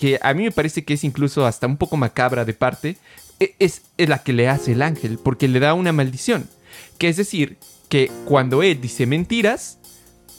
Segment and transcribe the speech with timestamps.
[0.00, 2.96] que a mí me parece que es incluso hasta un poco macabra de parte,
[3.38, 6.48] e, es, la que le hace el ángel, porque le da una maldición.
[6.96, 7.58] Que es decir,
[7.90, 9.78] que cuando él dice mentiras,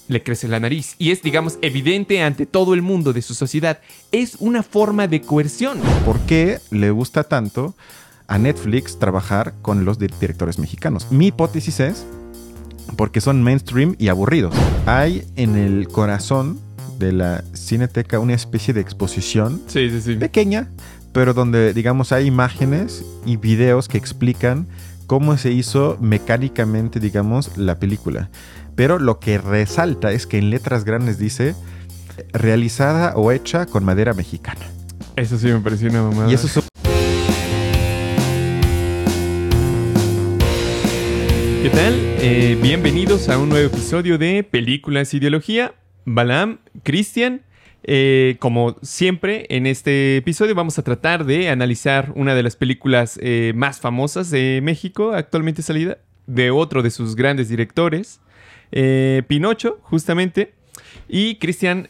[0.07, 0.95] le crece la nariz.
[0.97, 3.77] Y es, digamos, evidente ante todo el mundo de su sociedad.
[4.11, 5.79] Es una forma de coerción.
[6.05, 7.75] ¿Por qué le gusta tanto
[8.25, 11.11] a Netflix trabajar con los directores mexicanos?
[11.11, 12.03] Mi hipótesis es
[12.97, 14.55] porque son mainstream y aburridos.
[14.87, 16.59] Hay en el corazón
[17.01, 20.15] de la Cineteca una especie de exposición sí, sí, sí.
[20.15, 20.69] pequeña,
[21.11, 24.67] pero donde, digamos, hay imágenes y videos que explican
[25.07, 28.29] cómo se hizo mecánicamente, digamos, la película.
[28.75, 31.55] Pero lo que resalta es que en letras grandes dice
[32.31, 34.61] realizada o hecha con madera mexicana.
[35.17, 36.31] Eso sí me pareció una mamada.
[36.31, 36.65] Y eso es
[41.61, 41.93] ¿Qué tal?
[42.21, 45.75] Eh, bienvenidos a un nuevo episodio de Películas Ideología.
[46.13, 47.41] Balam, Cristian.
[47.83, 53.19] Eh, como siempre, en este episodio vamos a tratar de analizar una de las películas
[53.21, 58.19] eh, más famosas de México, actualmente salida, de otro de sus grandes directores,
[59.27, 60.53] Pinocho, justamente.
[61.09, 61.89] Y Cristian,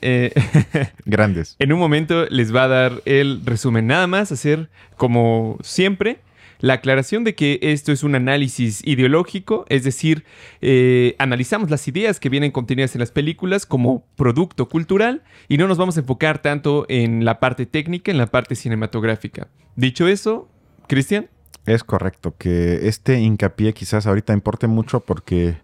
[1.06, 1.56] grandes.
[1.60, 6.20] En un momento les va a dar el resumen, nada más, hacer como siempre
[6.62, 10.24] la aclaración de que esto es un análisis ideológico, es decir,
[10.62, 15.68] eh, analizamos las ideas que vienen contenidas en las películas como producto cultural y no
[15.68, 19.48] nos vamos a enfocar tanto en la parte técnica, en la parte cinematográfica.
[19.76, 20.50] Dicho eso,
[20.88, 21.30] Cristian.
[21.66, 25.58] Es correcto, que este hincapié quizás ahorita importe mucho porque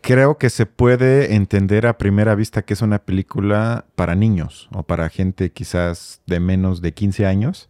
[0.00, 4.82] creo que se puede entender a primera vista que es una película para niños o
[4.82, 7.68] para gente quizás de menos de 15 años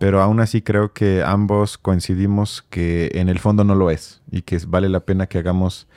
[0.00, 4.40] pero aún así creo que ambos coincidimos que en el fondo no lo es y
[4.40, 5.88] que vale la pena que hagamos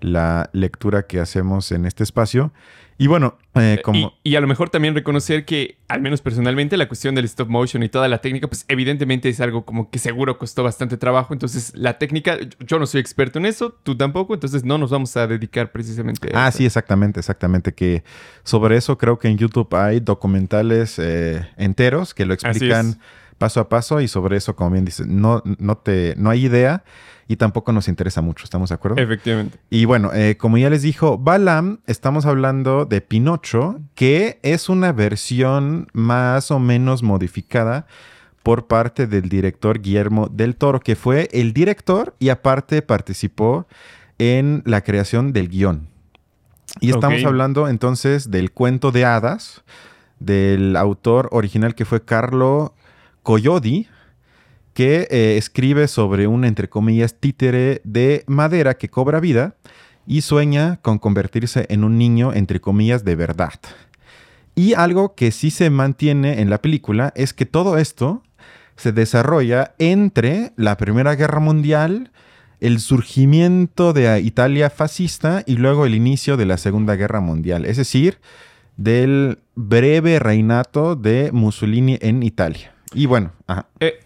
[0.00, 2.50] la lectura que hacemos en este espacio.
[2.96, 4.14] Y bueno, eh, eh, como...
[4.22, 7.82] Y, a lo mejor también reconocer que, al menos personalmente, la cuestión del stop motion
[7.82, 11.34] y toda la técnica, pues evidentemente es algo como que seguro costó bastante trabajo.
[11.34, 15.14] Entonces, la técnica, yo no soy experto en eso, tú tampoco, entonces no nos vamos
[15.18, 17.74] a dedicar precisamente a Ah, sí, exactamente, exactamente.
[17.74, 18.02] Que
[18.44, 22.98] sobre eso creo que en YouTube hay documentales eh, enteros que lo explican
[23.42, 26.84] paso a paso y sobre eso, como bien dices, no, no, te, no hay idea
[27.26, 29.02] y tampoco nos interesa mucho, ¿estamos de acuerdo?
[29.02, 29.58] Efectivamente.
[29.68, 34.92] Y bueno, eh, como ya les dijo Balam, estamos hablando de Pinocho, que es una
[34.92, 37.88] versión más o menos modificada
[38.44, 43.66] por parte del director Guillermo del Toro, que fue el director y aparte participó
[44.18, 45.88] en la creación del guion.
[46.78, 49.64] Y estamos hablando entonces del cuento de hadas
[50.20, 52.74] del autor original que fue Carlo
[53.22, 53.86] Coyodi,
[54.74, 59.56] que eh, escribe sobre un, entre comillas, títere de madera que cobra vida
[60.06, 63.54] y sueña con convertirse en un niño, entre comillas, de verdad.
[64.54, 68.22] Y algo que sí se mantiene en la película es que todo esto
[68.76, 72.10] se desarrolla entre la Primera Guerra Mundial,
[72.60, 77.76] el surgimiento de Italia fascista y luego el inicio de la Segunda Guerra Mundial, es
[77.76, 78.18] decir,
[78.76, 82.72] del breve reinato de Mussolini en Italia.
[82.94, 83.32] Y bueno,
[83.80, 84.00] eh,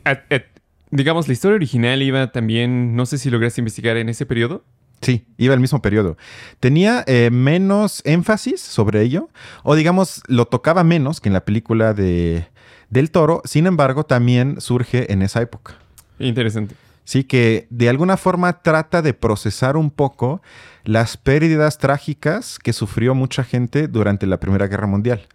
[0.91, 4.65] digamos, la historia original iba también, no sé si lograste investigar en ese periodo.
[5.03, 6.17] Sí, iba el mismo periodo.
[6.59, 9.29] Tenía eh, menos énfasis sobre ello,
[9.63, 12.49] o digamos, lo tocaba menos que en la película de
[12.89, 15.75] Del Toro, sin embargo, también surge en esa época.
[16.19, 16.75] Interesante.
[17.07, 20.43] Sí, que de alguna forma trata de procesar un poco
[20.83, 25.29] las pérdidas trágicas que sufrió mucha gente durante la Primera Guerra Mundial.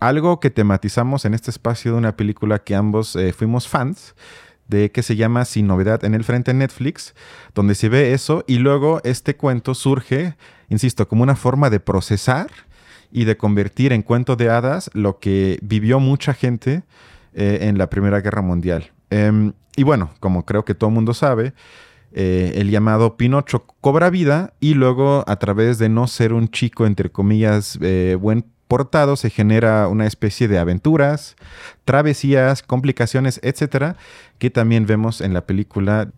[0.00, 4.14] Algo que tematizamos en este espacio de una película que ambos eh, fuimos fans,
[4.68, 7.14] de que se llama Sin Novedad en el Frente en Netflix,
[7.54, 10.34] donde se ve eso y luego este cuento surge,
[10.70, 12.50] insisto, como una forma de procesar
[13.12, 16.84] y de convertir en cuento de hadas lo que vivió mucha gente
[17.34, 18.92] eh, en la Primera Guerra Mundial.
[19.10, 21.54] Em, y bueno, como creo que todo el mundo sabe,
[22.12, 26.86] eh, el llamado Pinocho cobra vida y luego a través de no ser un chico,
[26.86, 27.78] entre comillas,
[28.20, 31.36] buen portado se genera una especie de aventuras,
[31.84, 33.96] travesías, complicaciones, etcétera,
[34.38, 36.10] que también vemos en la película.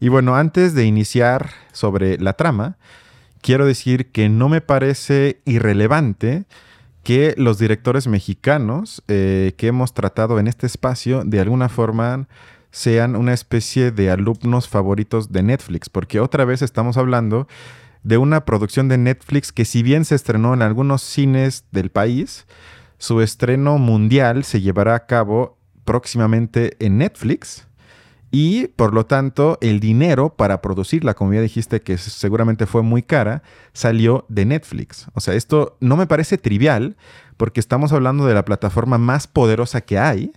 [0.00, 2.78] Y bueno, antes de iniciar sobre la trama,
[3.42, 6.46] quiero decir que no me parece irrelevante
[7.02, 12.28] que los directores mexicanos eh, que hemos tratado en este espacio de alguna forma
[12.70, 17.48] sean una especie de alumnos favoritos de Netflix, porque otra vez estamos hablando
[18.02, 22.46] de una producción de Netflix que si bien se estrenó en algunos cines del país,
[22.98, 27.66] su estreno mundial se llevará a cabo próximamente en Netflix
[28.30, 33.02] y por lo tanto el dinero para producirla, como ya dijiste que seguramente fue muy
[33.02, 33.42] cara,
[33.72, 35.06] salió de Netflix.
[35.14, 36.96] O sea, esto no me parece trivial
[37.36, 40.32] porque estamos hablando de la plataforma más poderosa que hay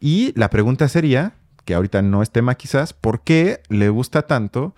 [0.00, 4.74] y la pregunta sería, que ahorita no es tema quizás, ¿por qué le gusta tanto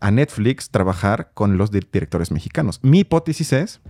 [0.00, 2.80] a Netflix trabajar con los directores mexicanos?
[2.82, 3.80] Mi hipótesis es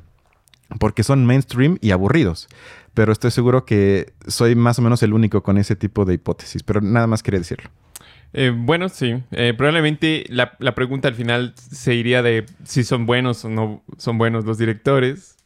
[0.78, 2.48] porque son mainstream y aburridos.
[2.94, 6.62] Pero estoy seguro que soy más o menos el único con ese tipo de hipótesis.
[6.62, 7.70] Pero nada más quería decirlo.
[8.32, 9.22] Eh, bueno, sí.
[9.30, 14.18] Eh, probablemente la, pregunta al final se iría de si son buenos o no son
[14.18, 15.36] buenos los directores.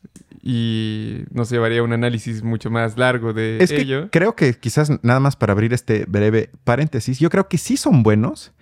[0.42, 4.04] Y nos llevaría a un análisis mucho más largo de es ello.
[4.04, 7.76] Que creo que quizás nada más para abrir este breve paréntesis, yo creo que sí
[7.76, 8.52] son buenos,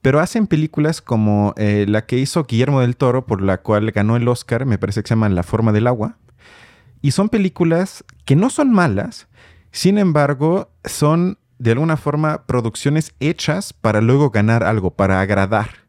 [0.00, 4.16] pero hacen películas como eh, la que hizo Guillermo del Toro, por la cual ganó
[4.16, 6.16] el Oscar, me parece que se llama La forma del agua.
[7.02, 9.28] Y son películas que no son malas,
[9.72, 15.86] sin embargo, son de alguna forma producciones hechas para luego ganar algo, para agradar.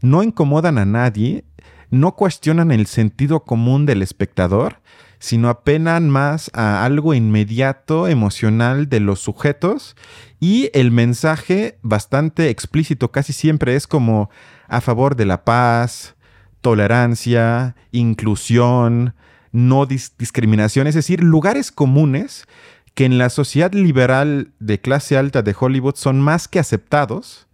[0.00, 1.44] No incomodan a nadie,
[1.90, 4.80] no cuestionan el sentido común del espectador,
[5.18, 9.96] sino apenan más a algo inmediato, emocional de los sujetos
[10.38, 14.28] y el mensaje bastante explícito casi siempre es como
[14.68, 16.14] a favor de la paz,
[16.60, 19.14] tolerancia, inclusión,
[19.52, 22.46] no discriminación, es decir, lugares comunes
[22.94, 27.48] que en la sociedad liberal de clase alta de Hollywood son más que aceptados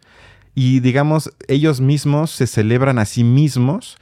[0.55, 3.97] y digamos ellos mismos se celebran a sí mismos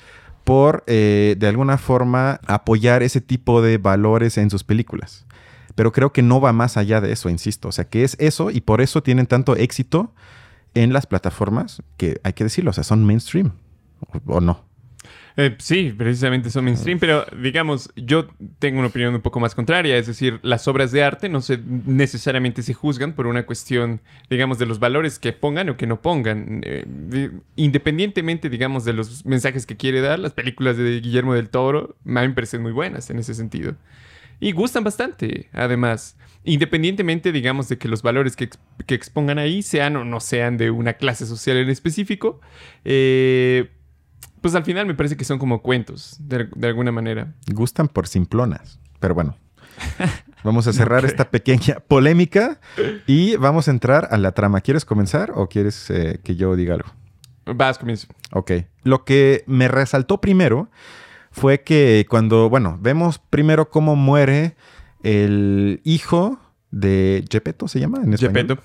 [0.44, 5.26] por eh, de alguna forma apoyar ese tipo de valores en sus películas.
[5.75, 7.69] Pero creo que no va más allá de eso, insisto.
[7.69, 10.12] O sea, que es eso y por eso tienen tanto éxito
[10.75, 13.52] en las plataformas que hay que decirlo, o sea, son mainstream
[14.26, 14.68] o no.
[15.37, 18.26] Eh, sí, precisamente son mainstream, pero digamos, yo
[18.58, 21.58] tengo una opinión un poco más contraria, es decir, las obras de arte no se,
[21.58, 26.02] necesariamente se juzgan por una cuestión, digamos, de los valores que pongan o que no
[26.02, 26.60] pongan.
[26.64, 31.96] Eh, independientemente, digamos, de los mensajes que quiere dar, las películas de Guillermo del Toro
[32.02, 33.76] me parecen muy buenas en ese sentido.
[34.40, 36.16] Y gustan bastante, además.
[36.44, 38.49] Independientemente, digamos, de que los valores que,
[38.87, 42.40] que expongan ahí sean o no sean de una clase social en específico,
[42.84, 43.69] eh,
[44.40, 47.35] pues al final me parece que son como cuentos, de, alguna manera.
[47.52, 49.37] Gustan por simplonas, pero bueno.
[50.44, 52.61] Vamos a cerrar esta pequeña polémica
[53.08, 54.61] y vamos a entrar a la trama.
[54.61, 56.88] ¿Quieres comenzar o quieres eh, que yo diga algo?
[57.44, 58.06] Vas, comienzo.
[58.31, 58.52] Ok.
[58.85, 60.70] Lo que me resaltó primero
[61.32, 64.55] fue que cuando, bueno, vemos primero cómo muere
[65.02, 66.38] el hijo
[66.70, 68.61] de Gepetto, ¿se llama en español?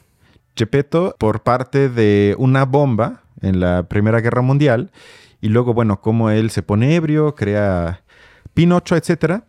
[0.55, 1.15] Gepetto.
[1.17, 4.91] por parte de una bomba en la Primera Guerra Mundial
[5.43, 8.05] y luego, bueno, cómo él se pone ebrio, crea
[8.53, 9.43] Pinocho, etc.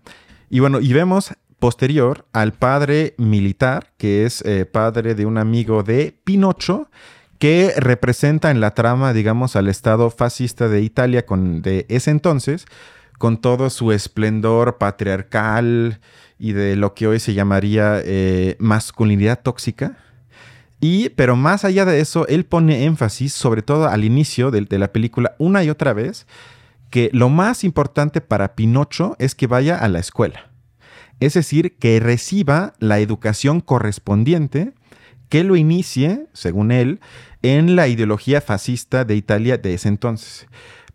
[0.51, 5.85] Y bueno, y vemos posterior al padre militar, que es eh, padre de un amigo
[5.85, 6.91] de Pinocho,
[7.39, 12.67] que representa en la trama, digamos, al Estado fascista de Italia de ese entonces,
[13.19, 16.01] con todo su esplendor patriarcal
[16.41, 19.97] y de lo que hoy se llamaría eh, masculinidad tóxica.
[20.87, 24.93] Y, pero más allá de eso, él pone énfasis, sobre todo al inicio de, la
[24.93, 26.27] película, una y otra vez,
[26.91, 30.51] que lo más importante para Pinocho es que vaya a la escuela.
[31.21, 34.75] Es decir, que reciba la educación correspondiente
[35.31, 37.01] que lo inicie, según él,
[37.41, 40.47] en la ideología fascista de Italia de ese entonces.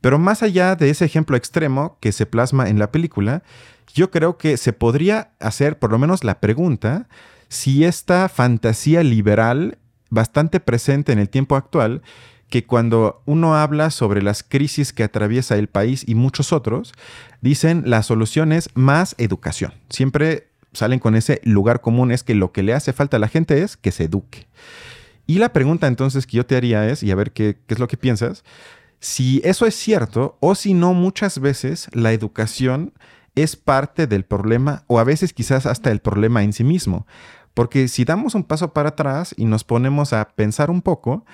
[0.02, 3.42] Pero más allá de ese ejemplo extremo que se plasma en la película,
[3.96, 7.08] yo creo que se podría hacer por lo menos la pregunta
[7.48, 9.79] si esta fantasía liberal
[10.10, 12.02] bastante presente en el tiempo actual,
[12.50, 16.94] que cuando uno habla sobre las crisis que atraviesa el país y muchos otros,
[17.42, 19.74] dicen la solución es más educación.
[19.90, 23.28] Siempre salen con ese lugar común, es que lo que le hace falta a la
[23.28, 24.48] gente es que se eduque.
[25.28, 27.80] Y la pregunta entonces que yo te haría es, y a ver qué, qué es
[27.80, 28.44] lo que piensas,
[29.00, 32.94] si eso es cierto o si no muchas veces la educación
[33.36, 37.06] es parte del problema o a veces quizás hasta el problema en sí mismo.
[37.60, 41.26] Porque si damos un paso para atrás y nos ponemos a pensar un poco,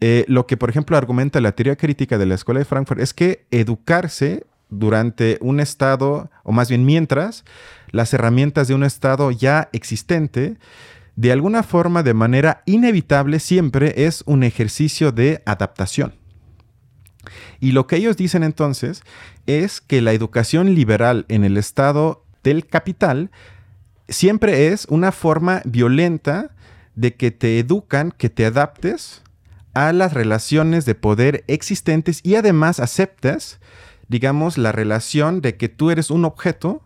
[0.00, 3.12] eh, lo que por ejemplo argumenta la teoría crítica de la Escuela de Frankfurt es
[3.12, 7.44] que educarse durante un estado, o más bien mientras,
[7.90, 10.56] las herramientas de un estado ya existente,
[11.16, 16.14] de alguna forma, de manera inevitable, siempre es un ejercicio de adaptación.
[17.60, 19.02] Y lo que ellos dicen entonces
[19.44, 23.30] es que la educación liberal en el estado del capital
[24.10, 26.50] siempre es una forma violenta
[26.94, 29.22] de que te educan, que te adaptes
[29.72, 33.60] a las relaciones de poder existentes y además aceptas,
[34.08, 36.82] digamos, la relación de que tú eres un objeto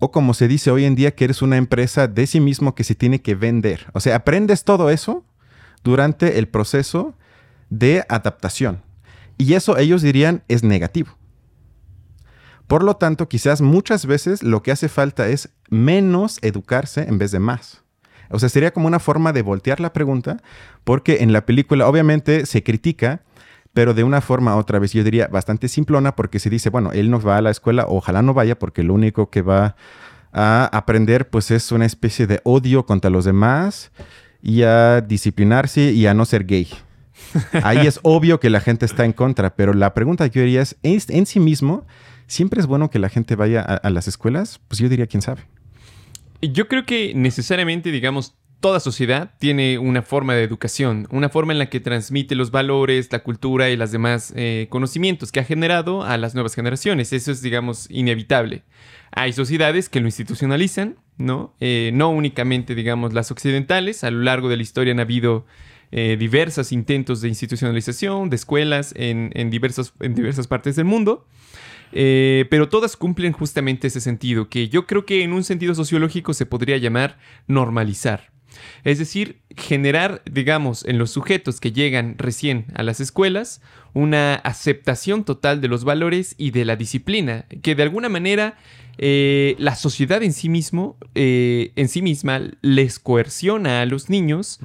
[0.00, 2.84] o como se dice hoy en día, que eres una empresa de sí mismo que
[2.84, 3.86] se tiene que vender.
[3.92, 5.24] O sea, aprendes todo eso
[5.84, 7.14] durante el proceso
[7.68, 8.82] de adaptación.
[9.36, 11.19] Y eso ellos dirían es negativo.
[12.70, 17.32] Por lo tanto, quizás muchas veces lo que hace falta es menos educarse en vez
[17.32, 17.82] de más.
[18.28, 20.36] O sea, sería como una forma de voltear la pregunta,
[20.84, 23.22] porque en la película obviamente se critica,
[23.72, 27.10] pero de una forma otra vez yo diría bastante simplona, porque se dice, bueno, él
[27.10, 29.74] no va a la escuela, ojalá no vaya, porque lo único que va
[30.32, 33.90] a aprender pues es una especie de odio contra los demás
[34.42, 36.68] y a disciplinarse y a no ser gay.
[37.64, 40.62] Ahí es obvio que la gente está en contra, pero la pregunta que yo diría
[40.62, 41.84] es, en, sí mismo,
[42.30, 44.60] ¿siempre es bueno que la gente vaya a las escuelas?
[44.68, 45.42] Pues yo diría, quién sabe.
[46.40, 51.58] Yo creo que necesariamente, digamos, toda sociedad tiene una forma de educación, una forma en
[51.58, 56.02] la que transmite los valores, la cultura y los demás eh, conocimientos que ha generado
[56.02, 57.12] a las nuevas generaciones.
[57.12, 58.62] Eso es, digamos, inevitable.
[59.12, 61.54] Hay sociedades que lo institucionalizan, ¿no?
[61.58, 64.04] Eh, no únicamente, digamos, las occidentales.
[64.04, 65.46] A lo largo de la historia han habido
[65.90, 71.26] eh, diversos intentos de institucionalización de escuelas en, en diversas partes del mundo.
[71.92, 76.34] Eh, pero todas cumplen justamente ese sentido, que yo creo que en un sentido sociológico
[76.34, 78.30] se podría llamar normalizar.
[78.84, 83.62] Es decir, generar, digamos, en los sujetos que llegan recién a las escuelas,
[83.94, 88.56] una aceptación total de los valores y de la disciplina, que de alguna manera
[88.98, 94.58] eh, la sociedad en sí mismo, eh, en sí misma, les coerciona a los niños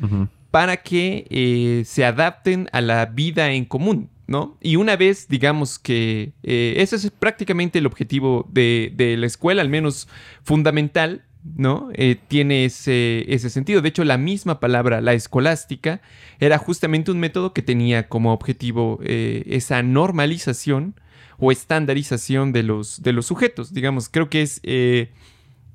[0.51, 4.09] para que se adapten a la vida en común.
[4.27, 4.57] ¿No?
[4.61, 9.69] Y una vez, digamos que eh, ese es prácticamente el objetivo de, la escuela, al
[9.69, 10.07] menos
[10.43, 11.89] fundamental, ¿no?
[11.93, 13.81] Eh, tiene ese, ese, sentido.
[13.81, 16.01] De hecho, la misma palabra, la escolástica,
[16.39, 20.99] era justamente un método que tenía como objetivo eh, esa normalización
[21.37, 23.73] o estandarización de los, de los sujetos.
[23.73, 24.61] Digamos, creo que es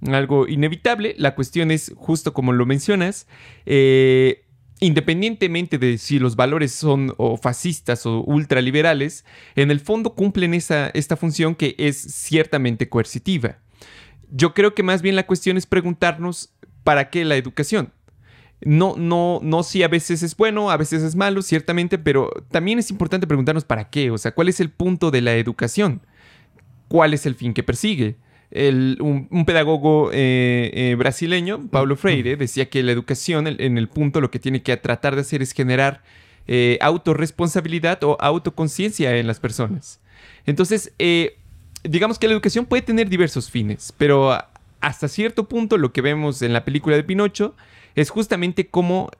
[0.09, 1.15] algo inevitable.
[1.19, 3.29] La cuestión es, justo como lo mencionas,
[4.81, 11.17] independientemente de si los valores son fascistas o ultraliberales, en el fondo cumplen esa, esta
[11.17, 13.59] función que es ciertamente coercitiva.
[14.31, 17.93] Yo creo que más bien la cuestión es preguntarnos para qué la educación.
[18.63, 22.79] No, no, no si a veces es bueno, a veces es malo, ciertamente, pero también
[22.79, 26.03] es importante preguntarnos para qué, o sea, cuál es el punto de la educación,
[26.89, 28.19] cuál es el fin que persigue
[28.53, 34.31] un, pedagogo eh, eh, brasileño, Paulo Freire, decía que la educación, en el punto, lo
[34.31, 36.03] que tiene que tratar de hacer es generar
[36.49, 40.01] eh, autorresponsabilidad o autoconciencia en las personas.
[40.47, 40.93] Entonces,
[41.85, 44.37] digamos que la educación puede tener diversos fines, pero
[44.81, 47.55] hasta cierto punto lo que vemos en la película de Pinocho
[47.95, 49.11] es justamente cómo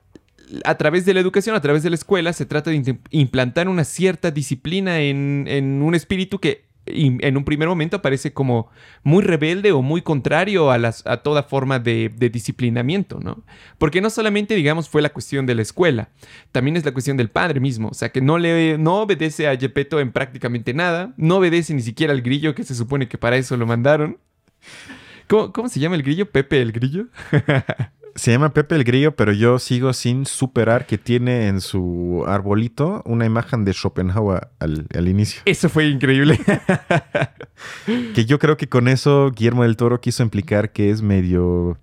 [0.65, 3.85] a través de la educación, a través de la escuela, se trata de implantar una
[3.85, 8.69] cierta disciplina en un espíritu que y en un primer momento parece como
[9.03, 13.43] muy rebelde o muy contrario a, toda forma de, disciplinamiento, ¿no?
[13.77, 16.09] Porque no solamente, digamos, fue la cuestión de la escuela,
[16.51, 19.55] también es la cuestión del padre mismo, o sea, que no, le, no obedece a
[19.55, 23.37] Gepetto en prácticamente nada, no obedece ni siquiera al grillo, que se supone que para
[23.37, 24.17] eso lo mandaron.
[25.27, 26.29] ¿Cómo, cómo se llama el grillo?
[26.29, 27.07] ¿Pepe el grillo?
[28.15, 33.01] Se llama Pepe el Grillo, pero yo sigo sin superar que tiene en su arbolito
[33.05, 35.41] una imagen de Schopenhauer al, al inicio.
[35.45, 36.39] Eso fue increíble.
[38.15, 41.77] que yo creo que con eso Guillermo del Toro quiso implicar que es medio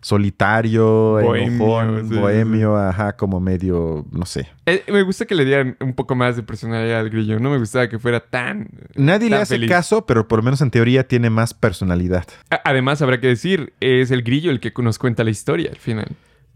[0.00, 4.48] solitario, bohemio, bohemio ajá, como medio, no sé.
[4.66, 7.38] Eh, me gusta que le dieran un poco más de personalidad al grillo.
[7.38, 8.68] No me gustaba que fuera tan.
[8.94, 12.26] Nadie le hace caso, pero por lo menos en teoría tiene más personalidad.
[12.64, 16.08] además, habrá que decir, es el grillo el que nos cuenta la historia al final.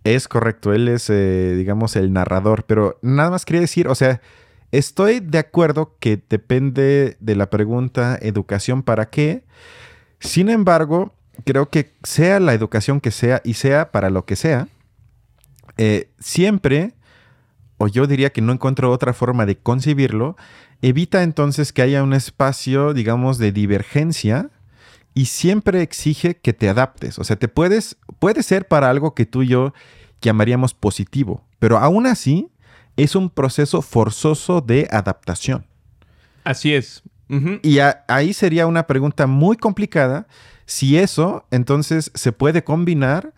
[0.05, 4.21] Es correcto, él es, eh, digamos, el narrador, pero nada más quería decir, o sea,
[4.73, 9.45] estoy de acuerdo que depende de la pregunta educación para qué.
[10.19, 14.69] Sin embargo, creo que sea la educación que sea y sea para lo que sea,
[15.77, 16.95] eh, siempre,
[17.79, 20.37] o yo diría que no encuentro otra forma de concebirlo,
[20.83, 24.51] evita entonces que haya un espacio, digamos, de divergencia
[25.15, 27.19] y siempre exige que te adaptes.
[27.19, 29.73] O sea, te puedes, puede ser para algo que tú y yo
[30.21, 32.51] llamaríamos positivo, pero aún así
[32.97, 35.67] es un proceso forzoso de adaptación.
[36.45, 37.03] Así es.
[37.62, 40.27] Y ahí sería una pregunta muy complicada
[40.67, 43.33] si eso entonces se puede combinar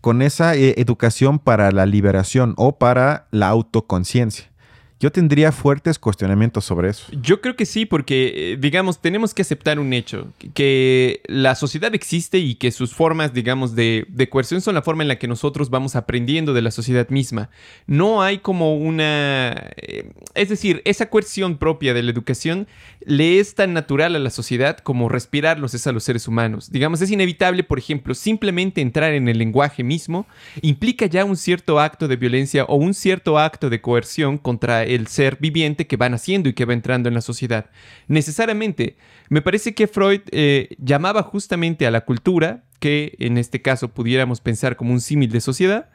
[0.00, 4.50] con esa eh, educación para la liberación o para la autoconciencia.
[4.98, 7.06] Yo tendría fuertes cuestionamientos sobre eso.
[7.20, 11.94] Yo creo que sí, porque, eh, digamos, tenemos que aceptar un hecho, que la sociedad
[11.94, 15.68] existe y que sus formas, digamos, de, coerción son la forma en la que nosotros
[15.68, 17.50] vamos aprendiendo de la sociedad misma.
[17.86, 19.70] No hay como una...
[19.76, 22.66] Eh, es decir, esa coerción propia de la educación
[23.04, 26.70] le es tan natural a la sociedad como respirarlos es a los seres humanos.
[26.72, 30.26] Digamos, es inevitable, por ejemplo, simplemente entrar en el lenguaje mismo
[30.62, 35.06] implica ya un cierto acto de violencia o un cierto acto de coerción contra el
[35.06, 37.70] ser viviente que va naciendo y que va entrando en la sociedad.
[38.08, 38.96] Necesariamente,
[39.28, 44.40] me parece que Freud eh, llamaba justamente a la cultura, que en este caso pudiéramos
[44.40, 45.90] pensar como un símil de sociedad,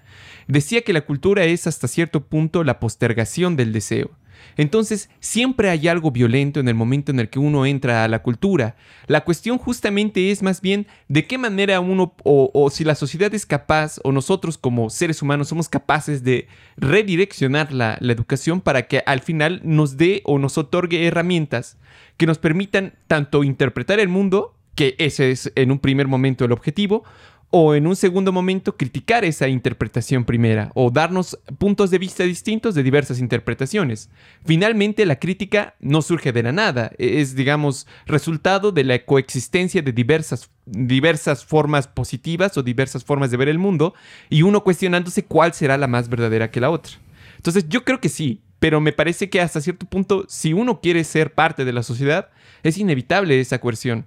[0.47, 4.11] decía que la cultura es hasta cierto punto la postergación del deseo.
[4.57, 8.21] Entonces, siempre hay algo violento en el momento en el que uno entra a la
[8.21, 8.75] cultura.
[9.07, 13.45] La cuestión justamente es más bien de qué manera uno, o, si la sociedad es
[13.45, 19.03] capaz, o nosotros como seres humanos somos capaces de redireccionar la, la educación para que
[19.05, 21.77] al final nos dé o nos otorgue herramientas
[22.17, 26.51] que nos permitan tanto interpretar el mundo, que ese es en un primer momento el
[26.51, 27.03] objetivo,
[27.51, 32.73] o en un segundo momento criticar esa interpretación primera o darnos puntos de vista distintos
[32.75, 34.09] de diversas interpretaciones.
[34.45, 39.91] Finalmente, la crítica no surge de la nada, es, digamos, resultado de la coexistencia de
[39.91, 43.93] diversas, diversas formas positivas o diversas formas de ver el mundo
[44.29, 46.93] y uno cuestionándose cuál será la más verdadera que la otra.
[47.35, 51.03] Entonces, yo creo que sí, pero me parece que hasta cierto punto, si uno quiere
[51.03, 52.29] ser parte de la sociedad,
[52.63, 54.05] es inevitable esa coerción.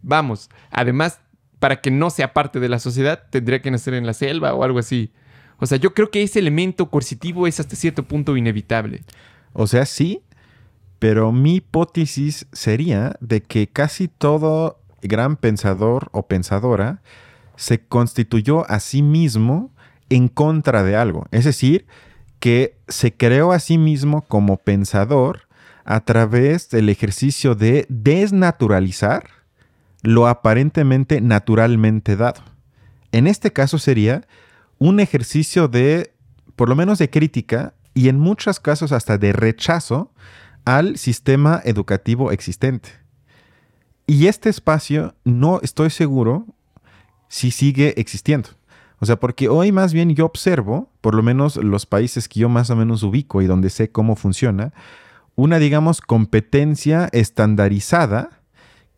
[0.00, 1.20] Vamos, además
[1.58, 4.62] para que no sea parte de la sociedad, tendría que nacer en la selva o
[4.62, 5.12] algo así.
[5.58, 9.02] O sea, yo creo que ese elemento coercitivo es hasta cierto punto inevitable.
[9.52, 10.22] O sea, sí,
[10.98, 17.02] pero mi hipótesis sería de que casi todo gran pensador o pensadora
[17.56, 19.72] se constituyó a sí mismo
[20.10, 21.26] en contra de algo.
[21.30, 21.86] Es decir,
[22.38, 25.48] que se creó a sí mismo como pensador
[25.84, 29.35] a través del ejercicio de desnaturalizar
[30.02, 32.42] lo aparentemente naturalmente dado.
[33.12, 34.26] En este caso sería
[34.78, 36.12] un ejercicio de,
[36.54, 40.12] por lo menos de crítica y en muchos casos hasta de rechazo
[40.64, 42.90] al sistema educativo existente.
[44.06, 46.46] Y este espacio no estoy seguro
[47.28, 48.50] si sigue existiendo.
[48.98, 52.48] O sea, porque hoy más bien yo observo, por lo menos los países que yo
[52.48, 54.72] más o menos ubico y donde sé cómo funciona,
[55.34, 58.35] una, digamos, competencia estandarizada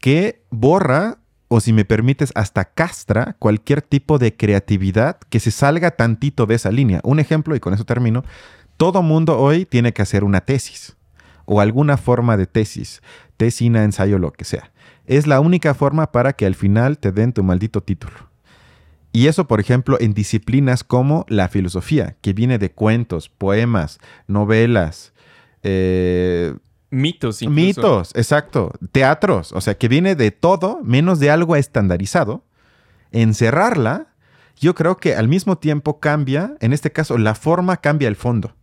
[0.01, 5.93] que borra o si me permites, hasta castra cualquier tipo de creatividad que se salga
[5.93, 7.01] tantito de esa línea.
[7.05, 8.23] Un ejemplo, y con eso termino,
[8.77, 10.97] todo mundo hoy tiene que hacer una tesis
[11.47, 13.03] o alguna forma de tesis,
[13.39, 14.71] tesina, ensayo, lo que sea.
[15.07, 18.29] Es la única forma para que al final te den tu maldito título.
[19.11, 25.15] Y eso, por ejemplo, en disciplinas como la filosofía, que viene de cuentos, poemas, novelas,
[25.63, 26.55] eh,
[26.91, 27.67] Mitos, incluso.
[27.67, 28.73] Mitos, exacto.
[28.93, 32.45] Teatros, o sea, que viene de todo menos de algo estandarizado.
[33.13, 34.09] Encerrarla,
[34.57, 38.55] yo creo que al mismo tiempo cambia, en este caso, la forma cambia el fondo.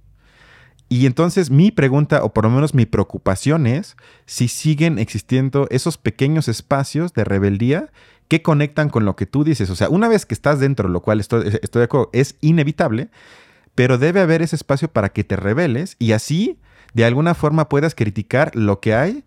[0.87, 5.97] Y entonces mi pregunta, o por lo menos mi preocupación es si siguen existiendo esos
[5.97, 7.89] pequeños espacios de rebeldía
[8.27, 9.69] que conectan con lo que tú dices.
[9.69, 13.09] O sea, una vez que estás dentro, lo cual estoy, estoy de acuerdo, es inevitable,
[13.75, 16.57] pero debe haber ese espacio para que te rebeles y así
[16.93, 19.23] de alguna forma puedas criticar lo que hay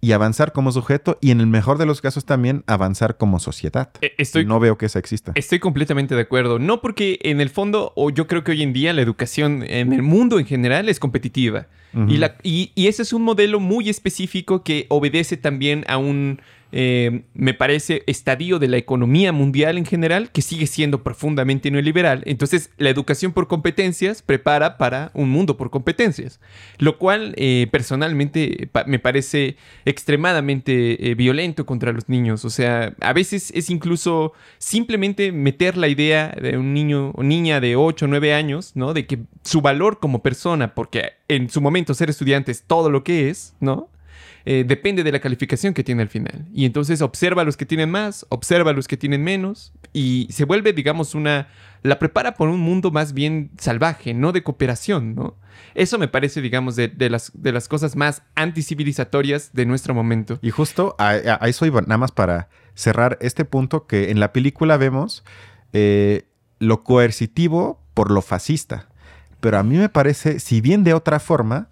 [0.00, 3.90] y avanzar como sujeto y en el mejor de los casos también avanzar como sociedad.
[4.00, 5.32] E, estoy, no veo que esa exista.
[5.34, 6.58] Estoy completamente de acuerdo.
[6.58, 9.92] No porque en el fondo, o yo creo que hoy en día la educación en
[9.92, 11.66] el mundo en general es competitiva.
[12.08, 16.40] y, la, y, y ese es un modelo muy específico que obedece también a un
[16.72, 22.22] eh, me parece, estadio de la economía mundial en general, que sigue siendo profundamente neoliberal.
[22.26, 26.40] Entonces, la educación por competencias prepara para un mundo por competencias,
[26.78, 32.44] lo cual eh, personalmente me parece extremadamente eh, violento contra los niños.
[32.44, 37.60] O sea, a veces es incluso simplemente meter la idea de un niño o niña
[37.60, 38.94] de 8 o 9 años, ¿no?
[38.94, 43.04] De que su valor como persona, porque en su momento ser estudiante es todo lo
[43.04, 43.88] que es, ¿no?
[44.44, 46.46] Eh, depende de la calificación que tiene al final.
[46.52, 50.28] Y entonces observa a los que tienen más, observa a los que tienen menos y
[50.30, 51.48] se vuelve, digamos, una...
[51.82, 55.36] la prepara por un mundo más bien salvaje, no de cooperación, ¿no?
[55.74, 60.38] Eso me parece, digamos, de, las, de las cosas más anticivilizatorias de nuestro momento.
[60.42, 64.76] Y justo a, eso iba, nada más para cerrar este punto que en la película
[64.76, 65.22] vemos
[65.72, 66.24] eh,
[66.58, 68.88] lo coercitivo por lo fascista.
[69.40, 71.68] Pero a mí me parece, si bien de otra forma,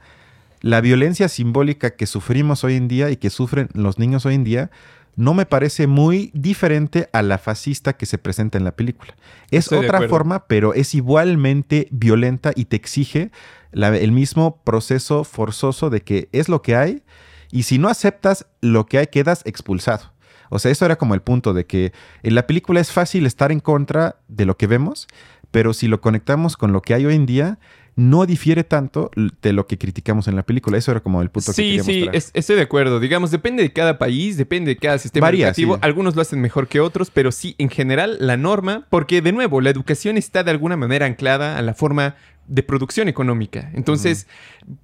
[0.61, 4.44] la violencia simbólica que sufrimos hoy en día y que sufren los niños hoy en
[4.44, 4.71] día
[5.18, 9.16] no me parece muy diferente a la fascista que se presenta en la película.
[9.51, 13.33] Es otra forma, pero es igualmente violenta y te exige
[13.73, 17.03] el mismo proceso forzoso de que es lo que hay
[17.51, 20.12] y si no aceptas lo que hay quedas expulsado.
[20.51, 21.92] O sea, eso era como el punto de que
[22.23, 25.09] en la película es fácil estar en contra de lo que vemos,
[25.51, 27.59] pero si lo conectamos con lo que hay hoy en día,
[27.98, 29.11] no difiere tanto
[29.42, 30.78] de lo que criticamos en la película.
[30.78, 33.00] Eso era como el punto que quería Sí, sí, estoy de acuerdo.
[33.00, 35.78] Digamos, depende de cada país, depende de cada sistema educativo.
[35.80, 39.61] Algunos lo hacen mejor que otros, pero sí, en general, la norma, porque de nuevo,
[39.61, 42.14] la educación está de alguna manera anclada a la forma
[42.46, 43.72] de producción económica.
[43.74, 44.28] Entonces,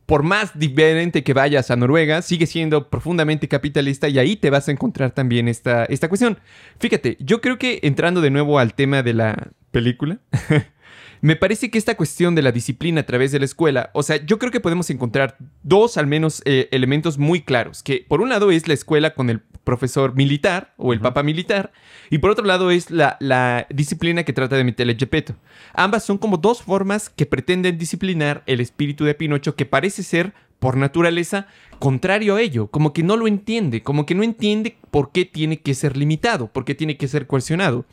[0.06, 4.68] por más diferente que vayas a Noruega, sigue siendo profundamente capitalista y ahí te vas
[4.68, 6.38] a encontrar también esta, esta cuestión.
[6.80, 10.18] Fíjate, yo creo que entrando de nuevo al tema de la película,
[11.24, 14.22] Me parece que esta cuestión de la disciplina a través de la escuela, o sea,
[14.26, 18.28] yo creo que podemos encontrar dos al menos eh, elementos muy claros, que por un
[18.28, 21.72] lado es la escuela con el profesor militar o el papá militar,
[22.10, 25.34] y por otro lado es la, disciplina que trata de meterle Gepetto.
[25.72, 30.34] Ambas son como dos formas que pretenden disciplinar el espíritu de Pinocho que parece ser
[30.58, 31.46] por naturaleza
[31.78, 35.58] contrario a ello, como que no lo entiende, como que no entiende por qué tiene
[35.60, 37.84] que ser limitado, por qué tiene que ser coercionado.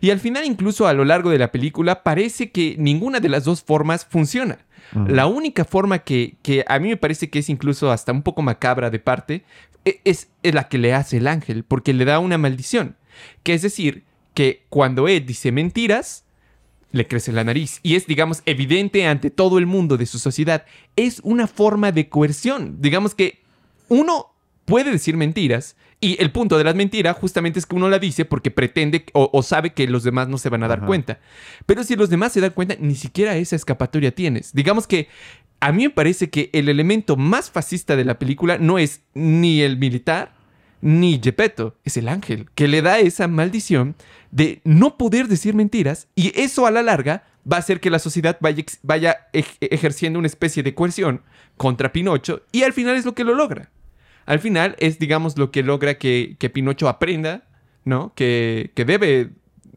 [0.00, 3.44] Y al final, incluso a lo largo de la película, parece que ninguna de las
[3.44, 4.58] dos formas funciona.
[5.06, 6.36] La única forma que,
[6.68, 9.44] a mí me parece que es incluso hasta un poco macabra de parte
[9.84, 12.96] es, es la que le hace el ángel, porque le da una maldición.
[13.42, 16.24] Que es decir, que cuando Ed dice mentiras,
[16.92, 17.80] le crece la nariz.
[17.82, 20.64] Y es, digamos, evidente ante todo el mundo de su sociedad.
[20.96, 22.76] Es una forma de coerción.
[22.80, 23.40] Digamos que
[23.88, 24.32] uno
[24.64, 28.24] puede decir mentiras y el punto de las mentiras justamente es que uno la dice
[28.24, 31.20] porque pretende o, sabe que los demás no se van a dar cuenta.
[31.64, 34.52] Pero si los demás se dan cuenta, ni siquiera esa escapatoria tienes.
[34.52, 35.08] Digamos que
[35.62, 39.62] a mí me parece que el elemento más fascista de la película no es ni
[39.62, 40.34] el militar
[40.80, 43.94] ni Gepetto, es el ángel, que le da esa maldición
[44.32, 48.00] de no poder decir mentiras y eso a la larga va a hacer que la
[48.00, 51.22] sociedad vaya, ejerciendo una especie de coerción
[51.56, 53.70] contra Pinocho y al final es lo que lo logra
[54.26, 57.44] al final es, digamos, lo que logra que, Pinocho aprenda,
[57.84, 58.12] ¿no?
[58.14, 59.30] Que, que debe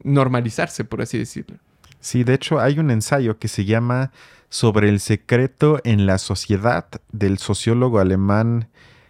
[0.04, 1.58] normalizarse, por así decirlo.
[2.06, 4.12] Sí, de hecho hay un ensayo que se llama
[4.50, 8.68] Sobre el secreto en la sociedad del sociólogo alemán,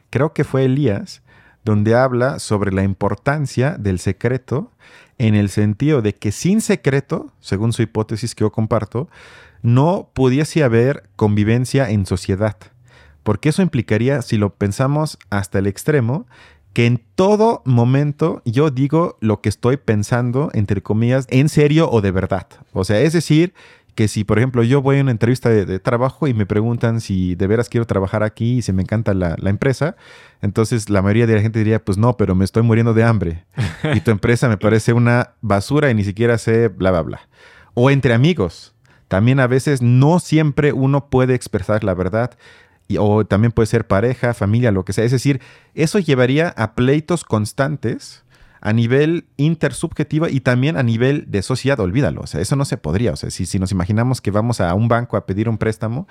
[0.10, 1.22] creo que fue Elías,
[1.66, 4.72] donde habla sobre la importancia del secreto
[5.18, 9.10] en el sentido de que sin secreto, según su hipótesis que yo comparto,
[9.62, 12.56] no pudiese haber convivencia en sociedad.
[13.24, 16.28] Porque eso implicaría, si lo pensamos hasta el extremo,
[16.76, 22.02] que en todo momento yo digo lo que estoy pensando, entre comillas, en serio o
[22.02, 22.48] de verdad.
[22.74, 23.54] O sea, es decir,
[23.96, 27.34] que si, por ejemplo, yo voy a una entrevista de, trabajo y me preguntan si
[27.36, 29.96] de veras quiero trabajar aquí y si me encanta la, la, empresa,
[30.42, 33.46] entonces la mayoría de la gente diría, pues no, pero me estoy muriendo de hambre
[33.96, 37.30] y tu empresa me parece una basura y ni siquiera sé bla, bla, bla.
[37.74, 38.74] O entre amigos.
[39.08, 42.32] También a veces no siempre uno puede expresar la verdad
[43.00, 45.04] o también puede ser pareja, familia, lo que sea.
[45.04, 45.42] Es decir,
[45.74, 48.26] eso llevaría a pleitos constantes
[48.66, 52.78] a nivel intersubjetivo y también a nivel de sociedad, olvídalo, o sea, eso no se
[52.78, 55.60] podría, o sea, si, si nos imaginamos que vamos a un banco a pedir un
[55.60, 56.08] préstamo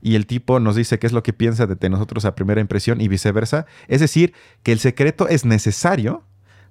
[0.00, 3.02] y el tipo nos dice qué es lo que piensa de nosotros a primera impresión
[3.02, 6.24] y viceversa, es decir, que el secreto es necesario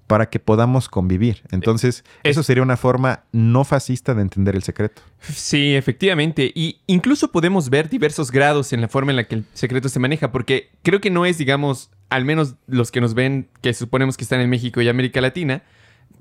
[0.08, 1.44] para que podamos convivir.
[1.52, 5.02] Entonces, eso sería una forma no fascista de entender el secreto.
[5.20, 6.52] Sí, efectivamente.
[6.56, 10.00] Y incluso podemos ver diversos grados en la forma en la que el secreto se
[10.00, 14.16] maneja, porque creo que no es, digamos, al menos los que nos ven, que suponemos
[14.16, 15.64] que están en México y América Latina,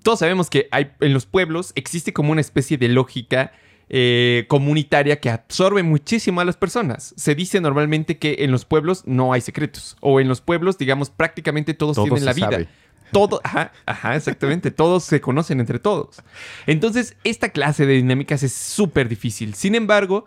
[0.02, 3.52] todos sabemos que hay, en los pueblos existe como una especie de lógica
[3.88, 7.14] eh, comunitaria que absorbe muchísimo a las personas.
[7.16, 11.10] Se dice normalmente que en los pueblos no hay secretos, o en los pueblos, digamos,
[11.10, 12.66] prácticamente todos tienen la vida.
[13.12, 14.70] Todo, ajá, ajá, exactamente.
[14.70, 16.22] todos se conocen entre todos.
[16.66, 19.54] Entonces, esta clase de dinámicas es súper difícil.
[19.54, 20.26] Sin embargo,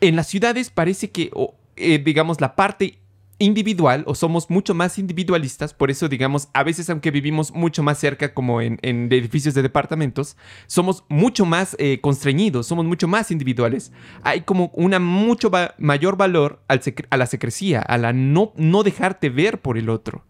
[0.00, 1.30] en las ciudades parece que,
[1.76, 2.98] eh, digamos, la parte
[3.44, 7.98] individual o somos mucho más individualistas, por eso digamos, a veces aunque vivimos mucho más
[7.98, 13.92] cerca como en, edificios de departamentos, somos mucho más eh, constreñidos, somos mucho más individuales.
[14.22, 19.60] Hay como una mucho mayor valor a la secrecía, a la no, no dejarte ver
[19.60, 20.24] por el otro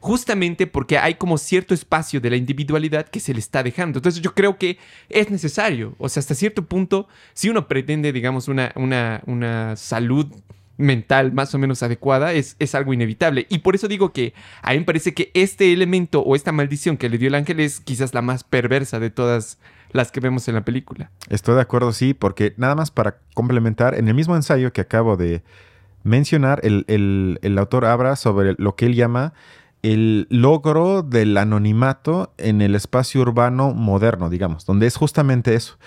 [0.00, 3.98] justamente porque hay como cierto espacio de la individualidad que se le está dejando.
[3.98, 4.78] Entonces yo creo que
[5.08, 10.28] es necesario, o sea, hasta cierto punto, si uno pretende, digamos, una, una, una salud
[10.78, 13.46] mental más o menos adecuada es, es, algo inevitable.
[13.50, 16.96] Y por eso digo que a mí me parece que este elemento o esta maldición
[16.96, 19.58] que le dio el ángel es quizás la más perversa de todas
[19.92, 21.10] las que vemos en la película.
[21.28, 25.16] Estoy de acuerdo, sí, porque nada más para complementar, en el mismo ensayo que acabo
[25.16, 25.42] de,
[26.02, 29.34] mencionar, el, el, el autor habla sobre lo que él llama
[29.82, 35.78] el logro del anonimato en el espacio urbano moderno, digamos, donde es justamente eso,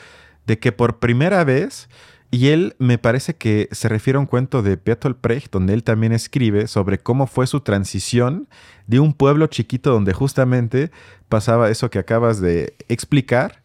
[0.47, 1.89] de que por primera vez,
[2.31, 5.83] y él me parece que se refiere a un cuento de Bertolt Brecht, donde él
[5.83, 8.47] también escribe sobre cómo fue su transición
[8.87, 10.91] de un pueblo chiquito donde justamente
[11.27, 13.61] pasaba eso que acabas de explicar,